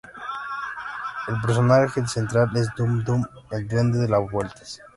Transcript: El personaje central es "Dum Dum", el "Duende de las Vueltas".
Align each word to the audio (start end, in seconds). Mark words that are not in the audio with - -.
El 1.27 1.39
personaje 1.41 2.03
central 2.07 2.49
es 2.57 2.69
"Dum 2.75 3.03
Dum", 3.03 3.23
el 3.51 3.67
"Duende 3.67 3.99
de 3.99 4.07
las 4.09 4.31
Vueltas". 4.31 4.81